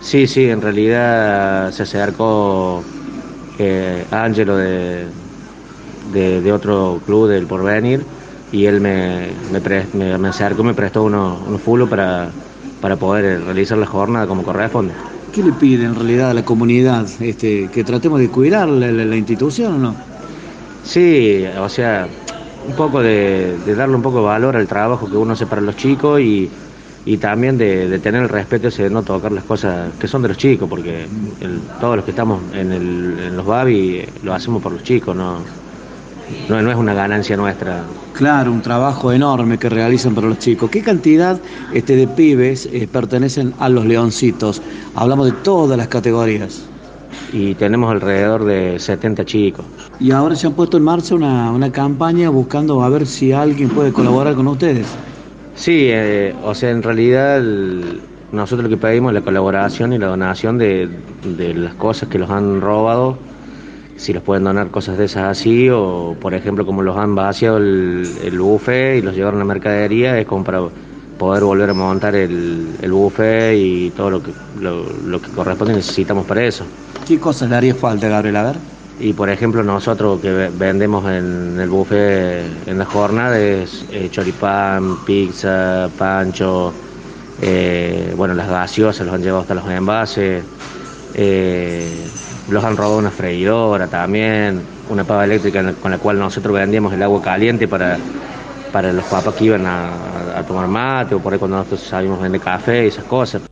[0.00, 2.82] Sí, sí, en realidad se acercó
[4.10, 5.06] Ángelo de,
[6.12, 8.04] de, otro club del Porvenir
[8.52, 12.30] y él me, me, me, acercó y me prestó unos, unos fulos para,
[12.80, 14.92] para poder realizar la jornada como corresponde.
[15.32, 17.06] ¿Qué le pide en realidad a la comunidad?
[17.20, 19.96] Este, ¿Que tratemos de cuidar la, la, la institución o no?
[20.84, 22.06] Sí, o sea,
[22.66, 25.76] un poco de, darle un poco de valor al trabajo que uno hace para los
[25.76, 26.50] chicos y,
[27.06, 30.28] y también de, tener el respeto ese de no tocar las cosas que son de
[30.28, 31.06] los chicos, porque
[31.80, 35.38] todos los que estamos en, el, en los Babi lo hacemos por los chicos, no,
[36.48, 37.84] no, no es una ganancia nuestra.
[38.14, 40.70] Claro, un trabajo enorme que realizan para los chicos.
[40.70, 41.38] ¿Qué cantidad
[41.72, 44.62] este, de pibes eh, pertenecen a los leoncitos?
[44.94, 46.62] Hablamos de todas las categorías
[47.32, 49.66] y tenemos alrededor de 70 chicos.
[50.00, 53.68] Y ahora se han puesto en marcha una, una campaña buscando a ver si alguien
[53.68, 54.86] puede colaborar con ustedes.
[55.54, 57.40] Sí, eh, o sea, en realidad
[58.30, 60.88] nosotros lo que pedimos es la colaboración y la donación de,
[61.22, 63.28] de las cosas que los han robado,
[63.94, 67.58] si los pueden donar cosas de esas así, o por ejemplo como los han vaciado
[67.58, 70.60] el, el buffet y los llevaron a mercadería, es como para
[71.16, 75.74] poder volver a montar el, el buffet y todo lo que, lo, lo que corresponde
[75.74, 76.72] necesitamos para eso.
[77.04, 78.36] ¿Qué cosas le haría falta, Gabriel?
[78.36, 78.73] A ver.
[79.00, 85.04] Y por ejemplo, nosotros que vendemos en el buffet en la jornada es eh, choripán,
[85.04, 86.72] pizza, pancho,
[87.42, 90.44] eh, bueno, las gaseosas los han llevado hasta los envases,
[91.14, 92.06] eh,
[92.48, 97.02] los han robado una freidora también, una pava eléctrica con la cual nosotros vendíamos el
[97.02, 97.98] agua caliente para,
[98.72, 99.90] para los papás que iban a,
[100.46, 103.42] tomar mate o por ahí cuando nosotros salimos a vender café y esas cosas.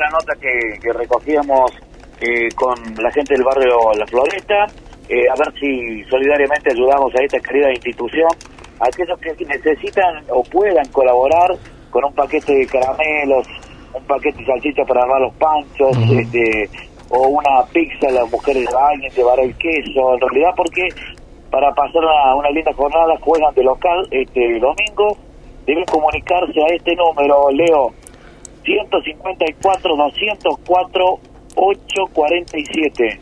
[0.00, 1.72] La nota que, que recogíamos
[2.20, 4.66] eh, con la gente del barrio La Floresta,
[5.08, 8.28] eh, a ver si solidariamente ayudamos a esta querida institución,
[8.80, 11.50] a aquellos que necesitan o puedan colaborar
[11.90, 13.46] con un paquete de caramelos,
[13.94, 16.68] un paquete de salchicha para armar los panchos, este,
[17.10, 20.88] o una pizza, las mujeres de alguien llevar el queso, en realidad porque
[21.50, 25.16] para pasar una, una linda jornada juegan de local este domingo,
[25.64, 27.92] deben comunicarse a este número, Leo,
[28.64, 31.20] 154 204
[31.58, 33.18] 847.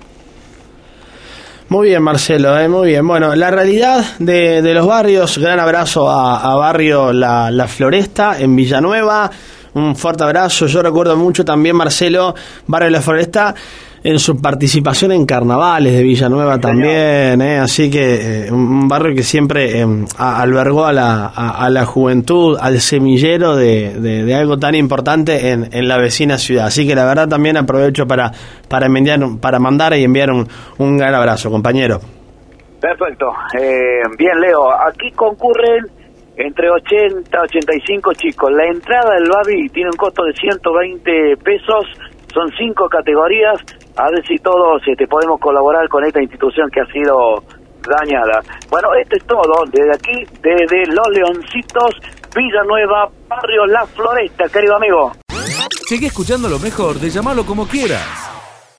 [1.68, 3.06] Muy bien, Marcelo, eh, muy bien.
[3.06, 8.54] Bueno, la realidad de, de los barrios, gran abrazo a, Barrio la, la, Floresta en
[8.54, 9.28] Villanueva,
[9.76, 10.66] un fuerte abrazo.
[10.66, 12.34] Yo recuerdo mucho también, Marcelo,
[12.66, 13.54] Barrio La Floresta,
[14.02, 17.58] en su participación en carnavales de Villanueva también, ¿eh?
[17.58, 19.86] así que eh, un barrio que siempre eh,
[20.16, 25.88] albergó a la, a, la juventud, al semillero de, de, algo tan importante en, en,
[25.88, 26.66] la vecina ciudad.
[26.66, 28.30] Así que la verdad también aprovecho para,
[28.68, 30.46] para, enviar, para mandar y enviar un,
[30.78, 32.00] un gran abrazo, compañero.
[32.80, 33.32] Perfecto.
[34.16, 35.95] bien, Leo, aquí concurren
[36.36, 38.50] entre 80 85 chicos.
[38.52, 41.86] La entrada del Babi tiene un costo de 120 pesos,
[42.32, 43.56] son cinco categorías,
[43.96, 47.42] a ver si todos este, podemos colaborar con esta institución que ha sido
[47.86, 48.40] dañada.
[48.70, 51.96] Bueno, esto es todo, desde aquí, desde Los Leoncitos,
[52.34, 55.12] Villanueva, Barrio La Floresta, querido amigo.
[55.86, 58.35] Sigue escuchando lo mejor de llamarlo como quieras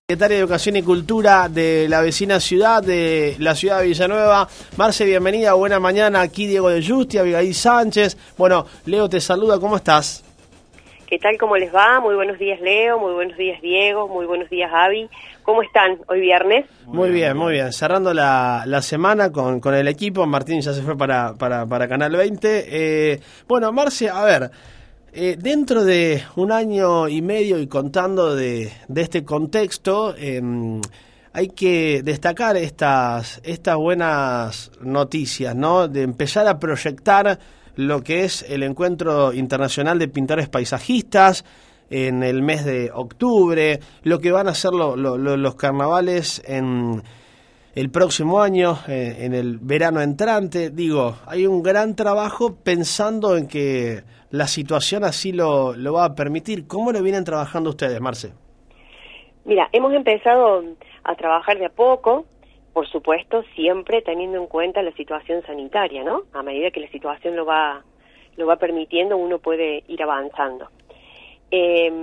[0.09, 4.47] secretaria de Educación y Cultura de la vecina ciudad de la ciudad de Villanueva.
[4.77, 6.21] Marce, bienvenida, buena mañana.
[6.21, 8.15] Aquí Diego de Justi, Abigail Sánchez.
[8.37, 10.23] Bueno, Leo te saluda, ¿cómo estás?
[11.07, 11.37] ¿Qué tal?
[11.37, 11.99] ¿Cómo les va?
[11.99, 12.97] Muy buenos días, Leo.
[12.99, 14.07] Muy buenos días, Diego.
[14.07, 15.09] Muy buenos días, Avi.
[15.43, 16.67] ¿Cómo están hoy viernes?
[16.85, 17.73] Muy bien, muy bien.
[17.73, 20.25] Cerrando la, la semana con, con el equipo.
[20.25, 22.65] Martín ya se fue para, para, para Canal 20.
[22.69, 24.51] Eh, bueno, Marce, a ver.
[25.13, 30.81] Eh, dentro de un año y medio y contando de, este contexto, em,
[31.33, 35.87] hay que destacar estas, estas buenas noticias, ¿no?
[35.87, 37.39] De empezar a proyectar
[37.75, 41.45] lo que es el Encuentro Internacional de Pintores Paisajistas
[41.89, 47.03] en el mes de octubre, lo que van a ser los carnavales en
[47.77, 50.71] el próximo año, eh, en el verano entrante.
[50.71, 56.15] Digo, hay un gran trabajo pensando en que la situación así lo, lo va a
[56.15, 56.65] permitir.
[56.65, 58.33] ¿Cómo lo vienen trabajando ustedes, Marce?
[59.45, 60.63] Mira, hemos empezado
[61.03, 62.25] a trabajar de a poco,
[62.73, 66.23] por supuesto, siempre teniendo en cuenta la situación sanitaria, ¿no?
[66.33, 67.83] A medida que la situación lo va,
[68.37, 70.67] lo va permitiendo, uno puede ir avanzando.
[71.51, 71.93] Eh,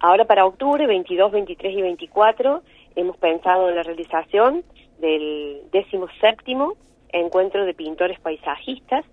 [0.00, 2.62] ahora para octubre, 22, 23 y 24,
[2.96, 4.64] hemos pensado en la realización
[5.04, 6.74] del décimo séptimo
[7.12, 9.04] encuentro de pintores paisajistas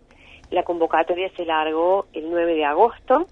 [0.52, 3.26] la convocatoria se largó el 9 de agosto.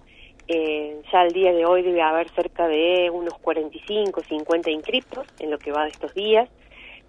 [0.48, 5.52] Eh, ya al día de hoy debe haber cerca de unos 45, 50 inscriptos en
[5.52, 6.50] lo que va de estos días.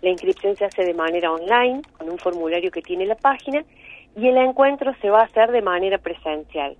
[0.02, 3.64] La inscripción se hace de manera online, con un formulario que tiene la página,
[4.16, 6.76] y el encuentro se va a hacer de manera presencial,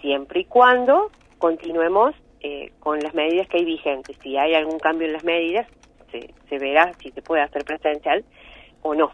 [0.00, 4.16] siempre y cuando continuemos eh, con las medidas que hay vigentes.
[4.22, 5.66] Si hay algún cambio en las medidas,
[6.12, 8.24] se, se verá si se puede hacer presencial
[8.82, 9.10] o no.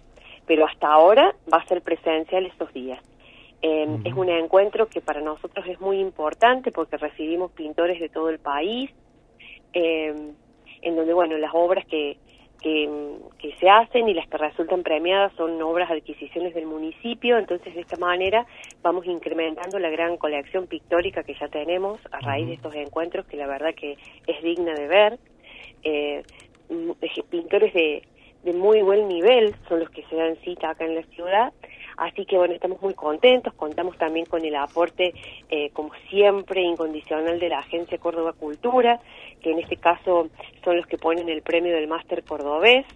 [0.47, 3.03] Pero hasta ahora va a ser presencial estos días.
[3.61, 8.29] Eh, Es un encuentro que para nosotros es muy importante porque recibimos pintores de todo
[8.31, 8.91] el país,
[9.73, 10.15] eh,
[10.81, 12.19] en donde, bueno, las obras que,
[12.63, 12.89] que,
[13.39, 17.81] que, se hacen y las que resultan premiadas son obras adquisiciones del municipio, entonces de
[17.81, 18.47] esta manera
[18.81, 23.37] vamos incrementando la gran colección pictórica que ya tenemos a raíz de estos encuentros, que
[23.37, 25.19] la verdad que es digna de ver.
[25.83, 26.23] Eh,
[27.31, 28.03] pintores de,
[28.45, 31.53] de muy buen nivel son los que se dan cita acá en la ciudad.
[31.97, 35.13] Así que bueno, estamos muy contentos, contamos también con el aporte,
[35.51, 39.01] eh, como siempre, incondicional de la Agencia Córdoba Cultura,
[39.43, 40.29] que en este caso
[40.63, 42.87] son los que ponen el premio del Máster Cordobés,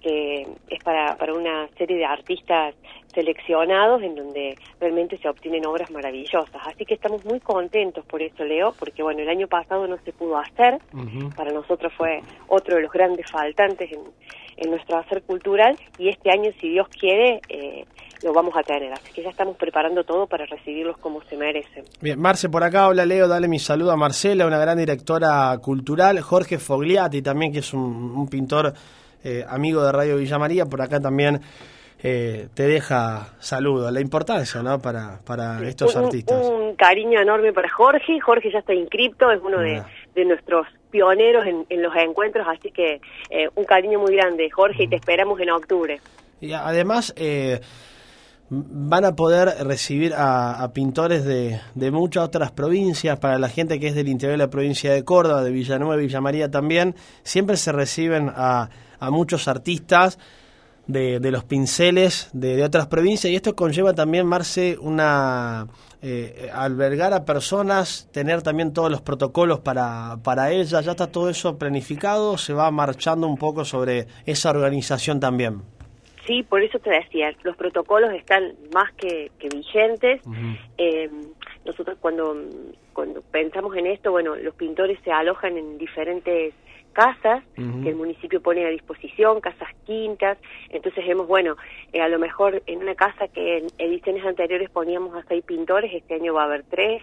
[0.00, 2.74] que es para, para una serie de artistas
[3.14, 6.62] seleccionados en donde realmente se obtienen obras maravillosas.
[6.66, 10.12] Así que estamos muy contentos por eso, Leo, porque bueno, el año pasado no se
[10.12, 10.78] pudo hacer,
[11.36, 14.00] para nosotros fue otro de los grandes faltantes en,
[14.56, 17.84] en nuestro hacer cultural y este año, si Dios quiere, eh,
[18.22, 18.92] lo vamos a tener.
[18.92, 21.84] Así que ya estamos preparando todo para recibirlos como se merecen.
[22.00, 26.20] Bien, Marce, por acá, hola Leo, dale mi saludo a Marcela, una gran directora cultural,
[26.20, 28.72] Jorge Fogliati también, que es un, pintor
[29.24, 31.40] eh, amigo de Radio Villa María, por acá también.
[32.02, 34.78] Eh, te deja saludo, la importancia ¿no?
[34.80, 36.46] para, para estos artistas.
[36.46, 39.82] Un cariño enorme para Jorge, Jorge ya está inscripto, es uno de,
[40.14, 44.84] de nuestros pioneros en, en, los encuentros, así que eh, un cariño muy grande, Jorge,
[44.84, 46.00] y te esperamos en octubre.
[46.40, 47.60] Y además, eh,
[48.48, 53.88] van a poder recibir a, pintores de, de, muchas otras provincias, para la gente que
[53.88, 57.58] es del interior de la provincia de Córdoba, de Villanueva y Villa María también, siempre
[57.58, 60.18] se reciben a, a muchos artistas
[60.86, 65.66] de, de los pinceles de, de, otras provincias y esto conlleva también, Marce, una...
[66.02, 71.28] Eh, albergar a personas, tener también todos los protocolos para, para ellas, ya está todo
[71.28, 75.60] eso planificado, se va marchando un poco sobre esa organización también.
[76.26, 80.22] Sí, por eso te decía, los protocolos están más que, vigentes.
[80.78, 81.10] Eh,
[81.66, 82.34] nosotros cuando,
[82.94, 86.54] cuando pensamos en esto, bueno, los pintores se alojan en diferentes
[86.92, 90.38] casas que el municipio pone a disposición, casas quintas,
[90.70, 91.56] entonces vemos, bueno,
[91.92, 95.92] eh, a lo mejor en una casa que en ediciones anteriores poníamos a seis pintores,
[95.92, 97.02] este año va a haber tres,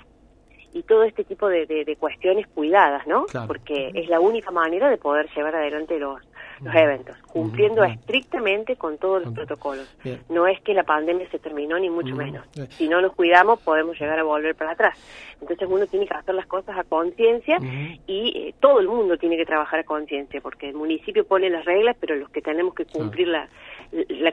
[0.74, 3.26] y todo este tipo de, de, cuestiones cuidadas, ¿no?
[3.48, 6.22] Porque es la única manera de poder llevar adelante los,
[6.62, 9.88] los eventos, cumpliendo estrictamente con todos los protocolos.
[10.30, 12.46] No es que la pandemia se terminó, ni mucho menos.
[12.70, 14.98] Si no nos cuidamos, podemos llegar a volver para atrás.
[15.42, 17.60] Entonces uno tiene que hacer las cosas a conciencia
[18.08, 21.66] y eh, todo el mundo tiene que trabajar a conciencia, porque el municipio pone las
[21.66, 23.48] reglas, pero los que tenemos que cumplir la,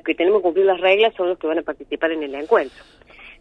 [0.05, 2.83] que tenemos que cumplir las reglas son los que van a participar en el encuentro.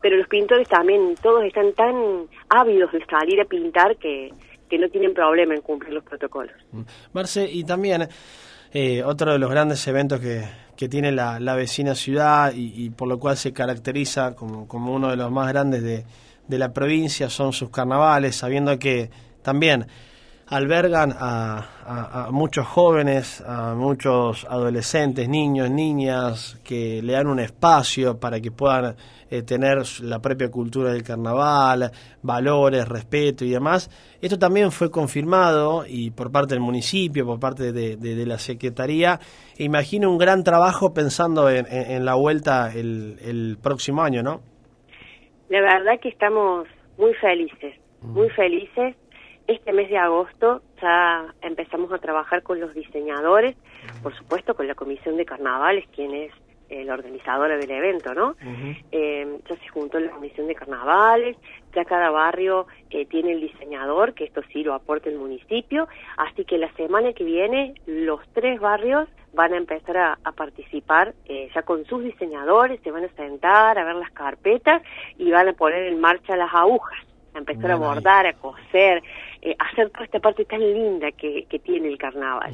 [0.02, 4.34] Pero los pintores también, todos están tan ávidos de salir a pintar que,
[4.70, 6.56] que no tienen problema en cumplir los protocolos.
[7.14, 8.10] Marce, y también
[8.74, 10.44] eh, otro de los grandes eventos que,
[10.76, 15.10] que tiene la, la, vecina ciudad y, por lo cual se caracteriza como, como uno
[15.10, 16.06] de los más grandes de,
[16.48, 19.12] de la provincia son sus carnavales, sabiendo que
[19.44, 19.86] también
[20.54, 28.40] albergan a, muchos jóvenes, a muchos adolescentes, niños, niñas, que le dan un espacio para
[28.40, 28.96] que puedan
[29.32, 31.92] eh, tener la propia cultura del carnaval,
[32.22, 33.90] valores, respeto y demás.
[34.22, 39.20] Esto también fue confirmado y por parte del municipio, por parte de, la Secretaría.
[39.58, 44.42] imagino un gran trabajo pensando en, la vuelta el, el próximo año, ¿no?
[45.50, 48.96] La verdad que estamos muy felices, muy felices
[49.48, 53.56] este mes de agosto ya empezamos a trabajar con los diseñadores,
[54.02, 56.32] por supuesto con la Comisión de Carnavales, quien es
[56.70, 58.36] eh, la organizadora del evento, ¿no?
[58.92, 61.38] Eh, ya se juntó la Comisión de Carnavales,
[61.76, 65.88] ya cada barrio eh, tiene el diseñador, que esto sí lo aporta el municipio,
[66.18, 71.14] así que la semana que viene los tres barrios van a empezar a, a participar
[71.54, 74.82] ya con sus diseñadores, se van a sentar a ver las carpetas
[75.18, 77.00] y van a poner en marcha las agujas
[77.34, 79.02] a empezar a bordar, a coser,
[79.42, 82.54] eh, hacer toda esta parte tan linda que, que tiene el carnaval.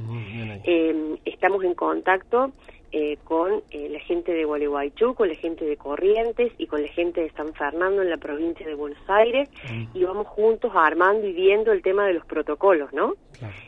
[0.63, 2.51] Eh, estamos en contacto
[2.91, 6.87] eh, con eh, la gente de Gualeguaychú, con la gente de Corrientes y con la
[6.87, 9.49] gente de San Fernando en la provincia de Buenos Aires
[9.93, 13.13] y vamos juntos armando y viendo el tema de los protocolos, ¿no?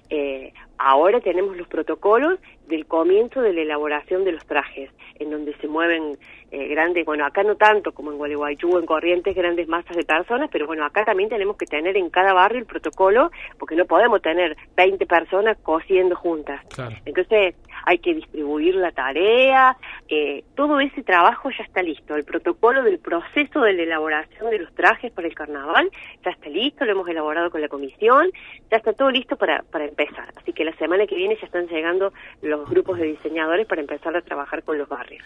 [0.10, 5.56] Eh, ahora tenemos los protocolos del comienzo de la elaboración de los trajes, en donde
[5.58, 6.18] se mueven
[6.52, 10.50] eh, grandes, bueno, acá no tanto como en Gualeguaychú, en Corrientes, grandes masas de personas,
[10.52, 14.22] pero bueno, acá también tenemos que tener en cada barrio el protocolo, porque no podemos
[14.22, 16.62] tener 20 personas cosiendo juntas.
[17.06, 17.56] Entonces,
[17.86, 19.78] hay que distribuir la tarea,
[20.08, 24.60] eh, todo ese trabajo ya está listo, el protocolo del proceso de la elaboración de
[24.60, 25.90] los trajes para el carnaval
[26.24, 28.30] ya está listo, lo hemos elaborado con la comisión,
[28.70, 30.34] ya está todo listo para, para empezar.
[30.36, 34.16] Así que la semana que viene ya están llegando los grupos de diseñadores para empezar
[34.16, 35.24] a trabajar con los barrios.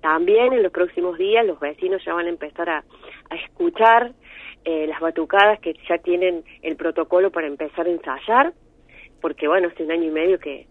[0.00, 2.84] También en los próximos días los vecinos ya van a empezar a,
[3.30, 4.12] a escuchar
[4.64, 8.52] eh, las batucadas que ya tienen el protocolo para empezar a ensayar,
[9.20, 10.66] porque bueno, hace un año y medio que,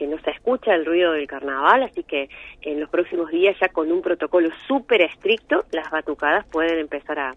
[0.00, 2.30] que no se escucha el ruido del carnaval, así que
[2.62, 7.34] en los próximos días ya con un protocolo súper estricto, las batucadas pueden empezar a,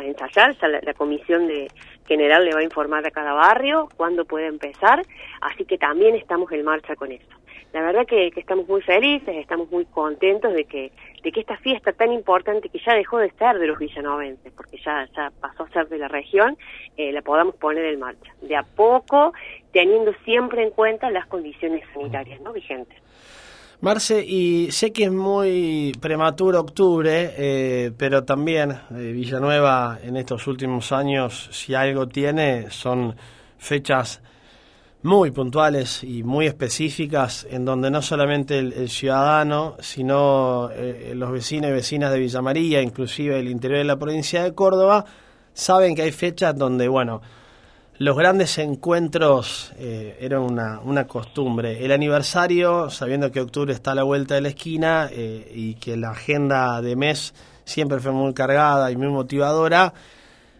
[0.00, 1.68] ensayar, ya la, comisión de
[2.06, 5.02] general le va a informar a cada barrio cuándo puede empezar,
[5.40, 7.26] así que también estamos en marcha con eso
[7.74, 10.92] la verdad que, estamos muy felices, estamos muy contentos de que,
[11.24, 14.78] de que esta fiesta tan importante que ya dejó de ser de los villanovenses, porque
[14.78, 16.56] ya, ya pasó a ser de la región,
[16.96, 18.32] eh, la podamos poner en marcha.
[18.42, 19.32] De a poco,
[19.72, 22.52] teniendo siempre en cuenta las condiciones sanitarias ¿no?
[22.52, 22.96] vigentes.
[23.80, 30.46] Marce, y sé que es muy prematuro octubre, eh, pero también eh, Villanueva en estos
[30.46, 33.16] últimos años, si algo tiene, son
[33.58, 34.22] fechas
[35.04, 41.70] muy puntuales y muy específicas en donde no solamente el, ciudadano, sino eh, los vecinos
[41.70, 45.04] y vecinas de Villa María, inclusive el interior de la provincia de Córdoba,
[45.52, 47.20] saben que hay fechas donde, bueno,
[47.98, 51.84] los grandes encuentros eh, eran una, una, costumbre.
[51.84, 55.98] El aniversario, sabiendo que octubre está a la vuelta de la esquina eh, y que
[55.98, 57.34] la agenda de mes
[57.66, 59.92] siempre fue muy cargada y muy motivadora,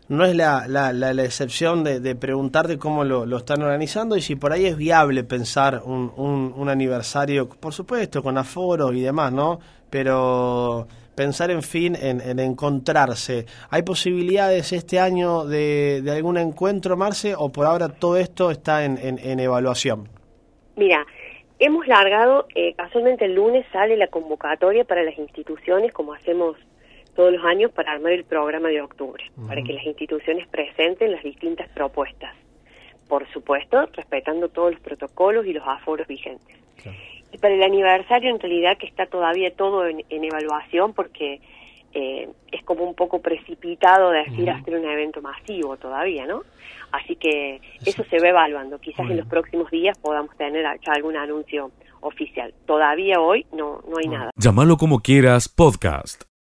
[0.08, 4.20] no es la, la, la, excepción de, de, preguntarte cómo lo, lo, están organizando y
[4.20, 9.32] si por ahí es viable pensar un, un, aniversario, por supuesto, con aforo y demás,
[9.32, 9.60] ¿no?
[9.88, 13.46] Pero pensar, en fin, en, en encontrarse.
[13.70, 18.84] ¿Hay posibilidades este año de, de, algún encuentro, Marce, o por ahora todo esto está
[18.84, 20.08] en, en, evaluación?
[20.76, 21.06] Mira,
[21.58, 26.56] hemos largado, eh, casualmente el lunes sale la convocatoria para las instituciones, como hacemos
[27.14, 31.22] todos los años para armar el programa de octubre, para que las instituciones presenten las
[31.22, 32.34] distintas propuestas.
[33.08, 36.56] Por supuesto, respetando todos los protocolos y los aforos vigentes.
[37.32, 41.40] Y para el aniversario, en realidad, que está todavía todo en, evaluación, porque
[41.92, 46.42] eh, es como un poco precipitado decir hacer un evento masivo todavía, ¿no?
[46.92, 48.78] Así que eso se va evaluando.
[48.78, 52.54] Quizás en los próximos días podamos tener ya algún anuncio oficial.
[52.66, 54.30] Todavía hoy no, no hay nada.
[54.36, 56.33] Llámalo como quieras, podcast.